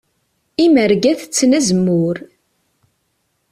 [0.65, 2.17] Imerga tetten azemmur.